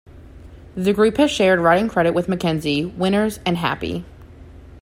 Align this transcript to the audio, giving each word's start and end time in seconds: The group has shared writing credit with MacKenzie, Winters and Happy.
The 0.75 0.93
group 0.95 1.17
has 1.17 1.29
shared 1.29 1.59
writing 1.59 1.87
credit 1.87 2.15
with 2.15 2.25
MacKenzie, 2.27 2.85
Winters 2.97 3.39
and 3.45 3.55
Happy. 3.55 4.03